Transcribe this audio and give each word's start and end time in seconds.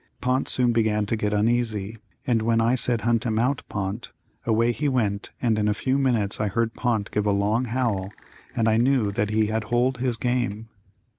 Pont 0.19 0.47
soon 0.47 0.71
began 0.71 1.05
to 1.05 1.15
get 1.15 1.31
uneasy, 1.31 1.99
and 2.25 2.41
when 2.41 2.59
I 2.59 2.73
said 2.73 3.01
hunt 3.01 3.23
him 3.23 3.37
out 3.37 3.61
Pont, 3.69 4.09
away 4.47 4.71
he 4.71 4.89
went 4.89 5.29
and 5.39 5.59
in 5.59 5.67
a 5.67 5.75
few 5.75 5.99
minutes 5.99 6.41
I 6.41 6.47
heard 6.47 6.73
Pont 6.73 7.11
give 7.11 7.27
a 7.27 7.31
long 7.31 7.65
howl 7.65 8.11
and 8.55 8.67
I 8.67 8.77
knew 8.77 9.11
that 9.11 9.29
he 9.29 9.45
had 9.45 9.65
holed 9.65 9.99
his 9.99 10.17
game. 10.17 10.69